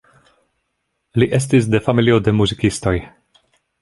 [1.23, 2.95] Li estis de familio de muzikistoj.